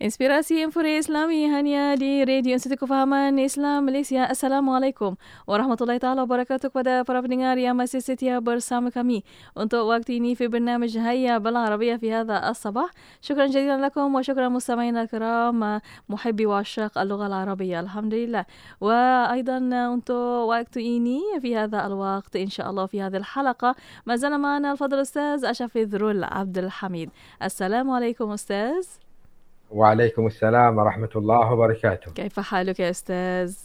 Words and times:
Inspirasi 0.00 0.64
Infuri 0.64 0.96
Islami 0.96 1.44
hanya 1.52 1.92
di 1.92 2.24
Radio 2.24 2.56
Institut 2.56 2.80
Kefahaman 2.80 3.36
Islam 3.36 3.84
Malaysia. 3.84 4.24
Assalamualaikum 4.24 5.20
warahmatullahi 5.44 6.00
taala 6.00 6.24
wabarakatuh 6.24 6.72
kepada 6.72 7.04
para 7.04 7.20
pendengar 7.20 7.60
yang 7.60 7.76
masih 7.76 8.00
setia 8.00 8.40
bersama 8.40 8.88
kami 8.88 9.28
untuk 9.52 9.84
waktu 9.92 10.16
ini 10.16 10.32
في 10.32 10.48
برنامج 10.48 10.96
هيا 10.96 11.36
بالعربية 11.36 12.00
في 12.00 12.08
هذا 12.16 12.48
الصباح. 12.48 12.88
شكرا 13.20 13.52
جزيلا 13.52 13.76
لكم 13.76 14.08
وشكرا 14.16 14.48
مستمعينا 14.48 15.04
الكرام 15.04 15.84
محبي 16.08 16.48
وعشاق 16.48 16.96
اللغة 16.96 17.26
العربية 17.28 17.84
الحمد 17.84 18.14
لله. 18.14 18.44
وأيضا 18.80 19.60
untuk 20.00 20.48
waktu 20.48 20.80
ini 20.80 21.20
في 21.44 21.52
هذا 21.52 21.76
الوقت 21.76 22.40
إن 22.40 22.48
شاء 22.48 22.64
الله 22.72 22.88
في 22.88 23.04
هذه 23.04 23.20
الحلقة 23.20 23.76
ما 24.08 24.16
زال 24.16 24.32
معنا 24.40 24.72
الفضل 24.72 24.96
الأستاذ 24.96 25.44
أشرف 25.44 25.76
ذرول 25.76 26.24
عبد 26.24 26.56
الحميد. 26.58 27.12
السلام 27.44 27.84
عليكم 27.84 28.32
أستاذ. 28.32 29.09
وعليكم 29.70 30.26
السلام 30.26 30.78
ورحمة 30.78 31.08
الله 31.16 31.52
وبركاته. 31.52 32.12
كيف 32.12 32.40
حالك 32.40 32.80
يا 32.80 32.90
أستاذ؟ 32.90 33.56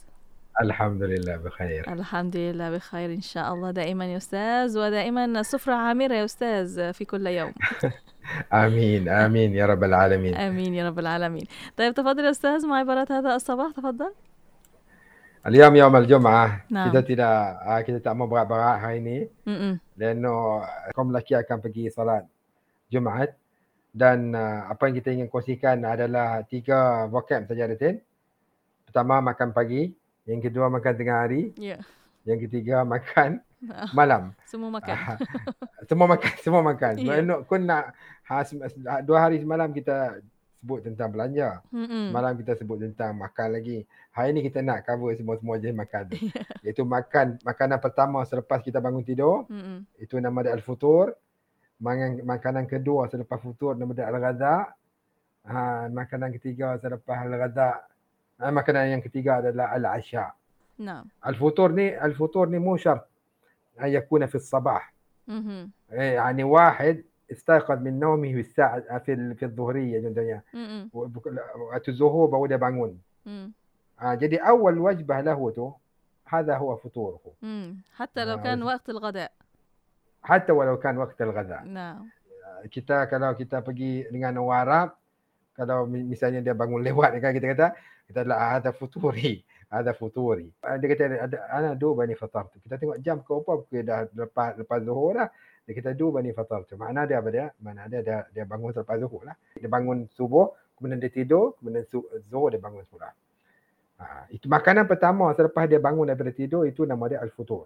الحمد 0.61 1.03
لله 1.03 1.37
بخير. 1.37 1.93
الحمد 1.93 2.35
لله 2.35 2.71
بخير 2.71 3.09
إن 3.13 3.21
شاء 3.21 3.53
الله. 3.53 3.71
دائما 3.71 4.05
يا 4.05 4.17
أستاذ 4.17 4.77
ودائما 4.77 5.25
السفرة 5.25 5.73
عامرة 5.73 6.13
يا 6.13 6.25
أستاذ 6.25 6.93
في 6.93 7.05
كل 7.05 7.27
يوم. 7.27 7.53
آمين 8.53 9.09
آمين 9.09 9.53
يا 9.53 9.65
رب 9.65 9.83
العالمين. 9.83 10.35
آمين 10.35 10.73
يا 10.73 10.89
رب 10.89 10.99
العالمين. 10.99 11.45
طيب 11.77 11.93
تفضل 11.93 12.25
يا 12.25 12.29
أستاذ 12.29 12.67
مع 12.67 12.75
عبارة 12.75 13.07
هذا 13.11 13.35
الصباح 13.35 13.71
تفضل. 13.71 14.13
اليوم 15.47 15.75
يوم 15.75 15.95
الجمعة. 15.95 16.65
نعم. 16.71 16.91
kita 17.85 17.99
tak 18.01 18.13
mau 18.17 18.25
berat-berat 18.25 18.81
hari 18.81 18.97
ini 18.97 19.17
م-م. 19.45 19.73
Leno 19.97 20.65
kaum 20.97 21.13
lelaki 21.13 21.37
akan 21.37 21.57
pergi 21.61 21.93
salat 21.93 22.25
Jumaat 22.89 23.37
dan 23.95 24.35
uh, 24.35 24.67
apa 24.67 24.91
yang 24.91 24.95
kita 24.99 25.09
ingin 25.15 25.31
kongsikan 25.31 25.79
adalah 25.87 26.43
tiga 26.43 27.07
vocab 27.07 27.47
saja 27.47 27.63
Datin. 27.63 28.03
Pertama 28.83 29.23
makan 29.23 29.55
pagi, 29.55 29.95
yang 30.27 30.43
kedua 30.43 30.67
makan 30.67 30.93
tengah 30.99 31.23
hari. 31.23 31.55
Ya. 31.55 31.79
Yeah. 31.79 31.81
Yang 32.27 32.51
ketiga 32.51 32.83
makan 32.83 33.39
uh, 33.71 33.87
malam. 33.97 34.35
Semua 34.43 34.67
makan. 34.67 34.95
Uh, 34.99 35.17
semua 35.89 36.07
makan, 36.11 36.31
semua 36.43 36.61
makan. 36.61 36.93
Yeah. 36.99 37.23
Menuk 37.23 37.47
kau 37.47 37.55
nak 37.55 37.95
ha, 38.27 38.43
ha, 38.43 38.99
dua 38.99 39.17
hari 39.23 39.39
semalam 39.39 39.71
kita 39.71 40.19
sebut 40.59 40.83
tentang 40.83 41.13
belanja. 41.15 41.63
Mm-hmm. 41.71 42.05
Malam 42.11 42.33
kita 42.35 42.57
sebut 42.59 42.81
tentang 42.83 43.15
makan 43.15 43.47
lagi. 43.53 43.87
Hari 44.11 44.35
ni 44.35 44.43
kita 44.43 44.59
nak 44.59 44.83
cover 44.83 45.15
semua-semua 45.15 45.55
jenis 45.55 45.77
makan. 45.79 46.11
Yeah. 46.65 46.73
Iaitu 46.73 46.81
makan 46.81 47.37
makanan 47.45 47.77
pertama 47.77 48.25
selepas 48.25 48.59
kita 48.59 48.81
bangun 48.81 49.05
tidur. 49.05 49.45
Mm-hmm. 49.47 50.03
Itu 50.03 50.17
nama 50.17 50.41
dia 50.41 50.57
al-futur. 50.57 51.13
Makan, 51.75 52.23
makanan 52.23 52.65
kedua 52.71 53.11
selepas 53.11 53.39
futur 53.43 53.75
nama 53.75 53.91
dia 53.91 54.07
al-ghada. 54.07 54.71
Ha, 55.45 55.91
makanan 55.91 56.31
ketiga 56.39 56.79
selepas 56.79 57.19
al-ghada. 57.27 57.83
Ha, 58.39 58.51
makanan 58.51 58.95
yang 58.95 59.03
ketiga 59.03 59.43
adalah 59.43 59.71
al-asya. 59.75 60.31
نعم 60.79 61.05
الفطور 61.27 61.71
ني 61.71 62.05
الفطور 62.05 62.49
ني 62.49 62.59
مو 62.59 62.77
شرط 62.77 63.07
أن 63.81 63.87
يكون 63.87 64.25
في 64.25 64.35
الصباح 64.35 64.93
م-م. 65.27 65.69
إيه، 65.91 66.13
يعني 66.13 66.43
واحد 66.43 67.03
استيقظ 67.31 67.81
من 67.81 67.99
نومه 67.99 68.33
في 68.33 68.39
الساعة 68.39 68.99
في 68.99 69.33
في 69.33 69.45
الظهرية 69.45 70.03
bangun. 72.59 72.91
م. 73.25 73.47
Ah, 73.97 74.15
jadi 74.19 74.35
awal 74.43 74.75
wajbah 74.75 75.23
lahu 75.23 75.51
tu 75.55 75.71
هذا 76.27 76.57
هو 76.57 76.75
فطوره 76.75 77.19
م. 77.41 77.73
حتى 77.95 78.25
لو 78.25 78.33
آه، 78.37 78.43
كان 78.43 78.63
وقت 78.63 78.89
الغداء 78.89 79.31
hatta 80.25 80.51
walaukan 80.51 80.97
waktu 80.97 81.21
al-ghadha. 81.21 81.61
Nah. 81.69 82.01
Ya, 82.01 82.67
kita 82.67 83.05
kalau 83.05 83.37
kita 83.37 83.61
pergi 83.61 84.09
dengan 84.09 84.41
orang 84.41 84.59
Arab, 84.65 84.87
kalau 85.55 85.87
misalnya 85.87 86.41
dia 86.41 86.57
bangun 86.57 86.81
lewat 86.83 87.21
kan 87.21 87.31
kita 87.31 87.47
kata, 87.53 87.67
kita 88.09 88.25
adalah 88.25 88.59
ada 88.59 88.73
futuri. 88.73 89.45
Ada 89.65 89.97
futuri. 89.97 90.45
Ah, 90.61 90.77
dia 90.77 90.87
kata, 90.93 91.03
ada 91.25 91.37
ana 91.49 91.69
du 91.73 91.97
bani 91.97 92.13
fatar 92.13 92.47
tu. 92.53 92.61
Kita 92.61 92.77
tengok 92.77 93.01
jam 93.01 93.25
ke 93.25 93.31
apa, 93.33 93.51
pukul 93.65 93.81
dah 93.81 94.05
lepas, 94.13 94.53
lepas 94.61 94.79
zuhur 94.85 95.17
lah. 95.17 95.29
Dia 95.65 95.73
kata 95.73 95.97
du 95.97 96.13
bani 96.13 96.29
fatar 96.37 96.69
tu. 96.69 96.77
Mana 96.77 97.09
dia 97.09 97.17
apa 97.17 97.29
dia? 97.33 97.49
Mana 97.57 97.89
dia, 97.89 98.05
dia, 98.05 98.29
dia 98.29 98.45
bangun 98.45 98.69
selepas 98.71 99.01
zuhur 99.01 99.25
lah. 99.25 99.33
Dia 99.57 99.65
bangun 99.65 100.05
subuh, 100.13 100.53
kemudian 100.77 101.01
dia 101.01 101.09
tidur, 101.09 101.57
kemudian 101.57 101.81
zuhur 102.29 102.53
dia 102.53 102.61
bangun 102.61 102.85
semula. 102.85 103.09
Ha, 103.95 104.03
ah, 104.03 104.23
itu 104.27 104.45
makanan 104.51 104.85
pertama 104.85 105.31
selepas 105.33 105.65
dia 105.65 105.79
bangun 105.81 106.11
daripada 106.11 106.29
tidur 106.29 106.67
itu 106.69 106.85
nama 106.85 107.09
dia 107.09 107.19
al-futur. 107.23 107.65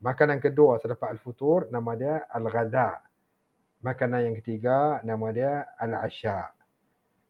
Makanan 0.00 0.40
kedua 0.40 0.80
selepas 0.80 1.12
al-futur 1.12 1.68
nama 1.68 1.92
dia 1.92 2.24
al-ghada. 2.32 3.04
Makanan 3.84 4.32
yang 4.32 4.36
ketiga 4.40 5.04
nama 5.04 5.28
dia 5.28 5.68
al-asya. 5.76 6.48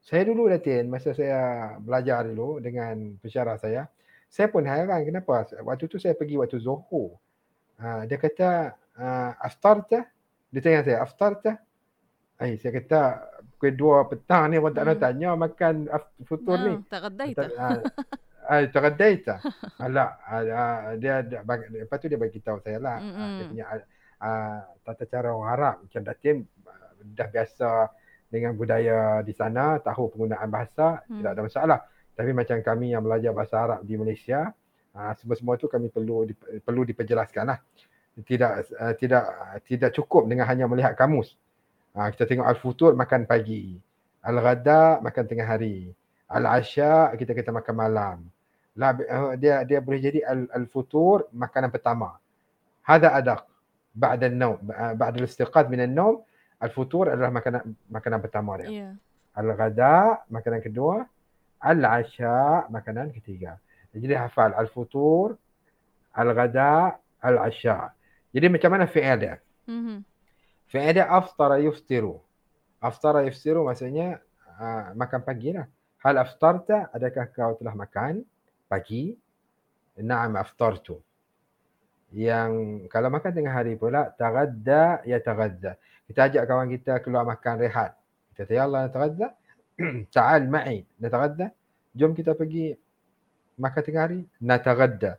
Saya 0.01 0.23
dulu 0.31 0.47
Latin 0.47 0.87
masa 0.87 1.11
saya 1.11 1.75
belajar 1.83 2.31
dulu 2.31 2.63
dengan 2.63 3.19
pensyarah 3.19 3.59
saya, 3.59 3.91
saya 4.31 4.47
pun 4.47 4.63
hairan 4.63 5.03
kenapa 5.03 5.51
waktu 5.67 5.91
tu 5.91 5.99
saya 5.99 6.15
pergi 6.15 6.39
waktu 6.39 6.63
Zuhur. 6.63 7.19
Ha, 7.83 8.07
dia 8.07 8.17
kata 8.17 8.79
ha, 8.97 9.35
aftarta? 9.43 10.07
Dia 10.55 10.61
tanya 10.63 10.87
saya 10.87 10.99
aftarta? 11.03 11.59
Ai 12.39 12.55
eh, 12.55 12.57
saya 12.57 12.73
kata 12.79 13.01
pukul 13.59 13.77
2 13.77 14.11
petang 14.15 14.49
ni 14.49 14.57
orang 14.57 14.73
tak 14.73 14.83
hmm. 14.87 14.91
nak 14.95 14.99
tanya 15.03 15.29
makan 15.37 15.75
futur 16.25 16.57
ni. 16.63 16.75
Tak 16.87 17.01
kedai 17.11 17.31
tu. 17.35 17.51
Ha. 17.59 17.69
Ah, 18.51 18.67
uh, 18.67 18.69
tuan 18.75 18.95
date. 18.99 19.31
Ah. 19.31 19.39
Alah, 19.87 20.11
uh, 20.27 20.43
dia, 20.99 21.23
dia, 21.23 21.39
dia, 21.47 21.87
lepas 21.87 22.03
tu 22.03 22.11
dia 22.11 22.19
bagi 22.19 22.43
tahu 22.43 22.59
saya 22.59 22.83
lah. 22.83 22.99
Mm-hmm. 22.99 23.31
Dia 23.31 23.45
punya 23.47 23.65
uh, 24.19 24.59
tata 24.83 25.05
cara 25.07 25.31
orang 25.31 25.51
Arab. 25.55 25.77
Macam 25.87 26.03
Datin 26.03 26.37
uh, 26.67 26.91
dah 27.15 27.29
biasa 27.31 27.71
dengan 28.27 28.59
budaya 28.59 29.23
di 29.23 29.31
sana, 29.31 29.79
tahu 29.79 30.11
penggunaan 30.11 30.51
bahasa, 30.51 30.99
mm. 31.07 31.23
tidak 31.23 31.31
ada 31.31 31.43
masalah. 31.47 31.79
Tapi 32.19 32.31
macam 32.35 32.59
kami 32.59 32.91
yang 32.91 33.07
belajar 33.07 33.31
bahasa 33.31 33.55
Arab 33.55 33.81
di 33.87 33.95
Malaysia, 33.95 34.51
uh, 34.99 35.13
semua-semua 35.23 35.55
tu 35.55 35.71
kami 35.71 35.87
perlu 35.87 36.27
di, 36.27 36.35
perlu 36.59 36.83
diperjelaskan 36.83 37.55
lah. 37.55 37.59
Tidak, 38.19 38.53
uh, 38.75 38.95
tidak, 38.99 39.25
uh, 39.31 39.59
tidak 39.63 39.91
cukup 39.95 40.27
dengan 40.27 40.51
hanya 40.51 40.67
melihat 40.67 40.99
kamus. 40.99 41.39
Uh, 41.95 42.11
kita 42.11 42.27
tengok 42.27 42.51
Al-Futur 42.51 42.99
makan 42.99 43.31
pagi. 43.31 43.79
Al-Ghada 44.27 44.99
makan 44.99 45.25
tengah 45.31 45.47
hari. 45.47 45.95
Al-Asya 46.27 47.15
kita 47.15 47.31
kita 47.31 47.55
makan 47.55 47.75
malam. 47.79 48.19
La, 48.79 48.95
uh, 48.95 49.35
dia 49.35 49.67
dia 49.67 49.83
boleh 49.83 49.99
jadi 49.99 50.21
al, 50.23 50.47
al-futur 50.55 51.27
makanan 51.35 51.71
pertama. 51.75 52.19
Hada 52.87 53.15
adaq. 53.19 53.43
An-nawm, 54.01 54.71
uh, 54.71 54.95
ba'da 54.95 55.19
al-istiqad 55.19 55.67
min 55.67 55.83
an-nawm, 55.83 56.23
al-futur 56.63 57.11
adalah 57.11 57.35
makanan 57.35 57.75
makanan 57.91 58.19
pertama 58.23 58.55
dia. 58.63 58.69
يا 58.71 58.89
Al-ghada 59.35 60.23
makanan 60.31 60.63
kedua, 60.63 61.07
al-asya 61.59 62.67
makanan 62.71 63.11
ketiga. 63.11 63.59
Jadi 63.91 64.15
hafal 64.15 64.55
al-futur, 64.55 65.35
al-ghada, 66.15 66.99
al-asya. 67.19 67.91
Jadi 68.31 68.47
macam 68.47 68.71
mana 68.75 68.87
fi'il 68.87 69.19
dia? 69.19 69.35
م-م. 69.67 69.99
Fi'il 70.71 70.95
dia 70.95 71.11
aftara 71.11 71.59
yuftiru. 71.59 72.23
Aftara 72.79 73.27
yuftiru 73.27 73.67
maksudnya 73.67 74.23
uh, 74.59 74.95
makan 74.95 75.21
pagi 75.27 75.51
lah. 75.59 75.67
Hal 76.01 76.17
aftarta, 76.17 76.89
adakah 76.95 77.27
kau 77.35 77.53
telah 77.61 77.75
makan 77.77 78.23
pagi? 78.71 79.19
Naam 79.99 80.39
aftartu. 80.39 81.03
Yang 82.15 82.87
kalau 82.91 83.11
makan 83.11 83.31
tengah 83.35 83.55
hari 83.55 83.75
pula, 83.75 84.15
tagadda 84.15 85.03
ya 85.03 85.19
tagadda. 85.19 85.75
Kita 86.07 86.31
ajak 86.31 86.43
kawan 86.47 86.71
kita 86.71 87.03
keluar 87.03 87.27
makan 87.27 87.59
rehat. 87.59 87.99
Kita 88.35 88.47
kata, 88.47 88.53
ya 88.55 88.63
Allah 88.67 88.81
natagadda. 88.87 89.27
Ta'al 90.15 90.47
ma'i 90.47 90.87
natagadda. 91.03 91.51
Jom 91.95 92.15
kita 92.15 92.39
pergi 92.39 92.75
makan 93.59 93.81
tengah 93.83 94.03
hari. 94.07 94.21
Natagadda. 94.43 95.19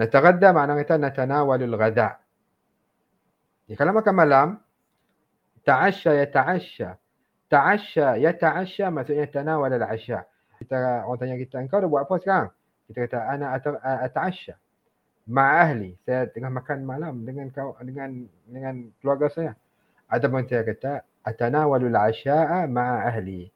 Natagadda 0.00 0.48
makna 0.56 0.76
kata 0.80 0.96
natanawalul 0.96 1.76
ghada. 1.76 2.20
Ya, 3.68 3.74
kalau 3.76 3.92
makan 3.94 4.14
malam, 4.16 4.48
ta'asya 5.62 6.24
ya 6.24 6.26
ta'asya. 6.26 6.90
Ta'asya 7.50 8.06
ya 8.16 8.32
ta'asya 8.32 8.86
maksudnya 8.88 9.26
tanawal 9.28 9.70
al-asya. 9.70 10.24
Kita 10.58 11.04
orang 11.04 11.18
tanya 11.18 11.36
kita, 11.36 11.56
engkau 11.60 11.80
dah 11.82 11.88
buat 11.88 12.04
apa 12.08 12.14
sekarang? 12.20 12.48
Kita 12.90 13.06
kata 13.06 13.18
ana 13.30 13.54
ata- 13.54 13.78
ata'asya. 13.78 14.58
Ma 15.30 15.62
ahli. 15.62 15.94
Saya 16.02 16.26
tengah 16.26 16.50
makan 16.50 16.82
malam 16.82 17.22
dengan 17.22 17.46
kau 17.54 17.78
dengan 17.86 18.26
dengan 18.50 18.90
keluarga 18.98 19.30
saya. 19.30 19.52
Ataupun 20.10 20.42
saya 20.50 20.66
kata 20.66 21.06
atanawalu 21.22 21.86
al-asya'a 21.94 22.66
ma'a 22.66 23.06
ahli. 23.06 23.46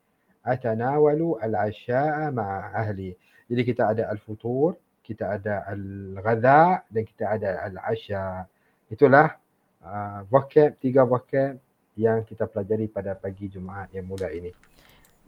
Atanawalu 0.47 1.43
al-asya'a 1.43 2.31
ma'a 2.31 2.79
ahli. 2.79 3.11
Jadi 3.51 3.63
kita 3.67 3.91
ada 3.91 4.07
al-futur, 4.07 4.79
kita 5.03 5.35
ada 5.35 5.67
al-ghadha 5.67 6.87
dan 6.87 7.03
kita 7.03 7.25
ada 7.35 7.51
al-asya. 7.67 8.47
Itulah 8.87 9.35
uh, 9.83 10.23
vocab, 10.31 10.79
tiga 10.79 11.03
vocab 11.03 11.59
yang 11.99 12.23
kita 12.23 12.47
pelajari 12.47 12.87
pada 12.87 13.19
pagi 13.19 13.51
Jumaat 13.51 13.91
yang 13.91 14.07
muda 14.07 14.31
ini. 14.31 14.55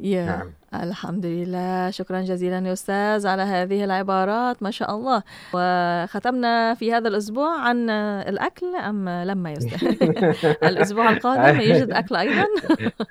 يا 0.01 0.27
نعم. 0.27 0.53
الحمد 0.83 1.27
لله. 1.27 1.91
شكرا 1.91 2.21
جزيلا 2.21 2.59
يا 2.69 2.73
أستاذ 2.73 3.27
على 3.27 3.43
هذه 3.43 3.85
العبارات 3.85 4.63
ما 4.63 4.71
شاء 4.71 4.97
الله. 4.97 5.23
وختمنا 5.53 6.75
في 6.75 6.93
هذا 6.93 7.09
الأسبوع 7.09 7.61
عن 7.61 7.91
الأكل 7.91 8.77
أم 8.77 9.09
لما 9.09 9.51
يا 9.51 9.59
أستاذ 9.59 10.03
الأسبوع 10.63 11.11
القادم 11.11 11.61
يوجد 11.61 11.91
أكل 11.91 12.17
أيضا؟ 12.17 12.47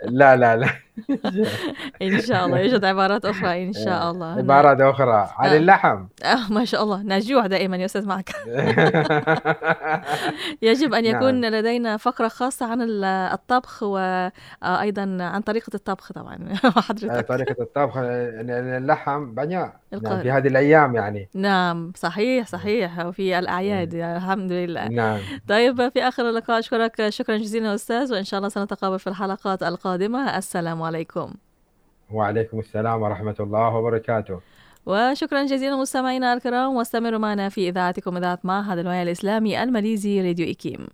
لا 0.06 0.36
لا 0.36 0.56
لا. 0.56 0.85
إن 2.02 2.22
شاء 2.22 2.46
الله 2.46 2.60
يوجد 2.60 2.86
عبارات 2.86 3.26
أخرى 3.26 3.68
إن 3.68 3.74
شاء 3.74 4.12
الله. 4.12 4.38
عبارات 4.38 4.82
أخرى. 4.82 5.30
عن 5.38 5.50
آه. 5.50 5.58
اللحم. 5.58 6.06
آه 6.24 6.52
ما 6.52 6.66
شاء 6.66 6.84
الله. 6.84 7.04
نجوع 7.04 7.48
دائما 7.48 7.78
يا 7.78 7.86
أستاذ 7.86 8.06
معك. 8.08 8.30
يجب 10.62 10.94
أن 10.94 11.06
يكون 11.06 11.36
نعم. 11.42 11.54
لدينا 11.54 11.98
فقرة 11.98 12.28
خاصة 12.28 12.66
عن 12.66 12.82
الطبخ 13.04 13.84
وأيضا 13.84 15.18
عن 15.22 15.42
طريقة 15.42 15.72
الطبخ 15.76 16.12
طبعا. 16.12 16.38
حضرتك. 16.88 17.28
طريقة 17.28 17.56
الطبخ. 17.62 17.98
اللحم 17.98 19.36
banyak 19.36 19.70
الق- 19.96 20.10
نعم، 20.10 20.22
في 20.22 20.32
هذه 20.32 20.48
الأيام 20.48 20.96
يعني. 20.96 21.30
نعم 21.34 21.92
صحيح 21.96 22.48
صحيح 22.48 23.06
وفي 23.06 23.40
الأعياد 23.40 23.94
الحمد 23.94 24.52
لله. 24.52 24.88
نعم. 24.88 25.20
طيب 25.48 25.90
في 25.90 26.02
آخر 26.04 26.30
اللقاء 26.30 26.60
أشكرك 26.60 27.10
شكرا 27.10 27.38
جزيلا 27.38 27.76
أستاذ 27.76 28.14
وإن 28.14 28.24
شاء 28.24 28.38
الله 28.38 28.50
سنتقابل 28.50 29.00
في 29.00 29.08
الحلقات 29.08 29.64
القادمة. 29.64 30.38
السلام 30.38 30.82
عليكم. 30.82 31.34
وعليكم 32.12 32.60
السلام 32.60 33.02
ورحمة 33.02 33.36
الله 33.40 33.76
وبركاته. 33.76 34.40
وشكرا 34.86 35.44
جزيلا 35.44 35.76
مستمعينا 35.76 36.34
الكرام. 36.34 36.76
واستمروا 36.76 37.20
معنا 37.20 37.50
في 37.50 37.70
إذاعتكم 37.70 38.18
إذاعة 38.18 38.40
معهد 38.44 38.78
الوعي 38.78 39.04
الإسلامي 39.04 39.64
الماليزي 39.64 40.22
راديو 40.22 40.46
إيكيم 40.46 40.88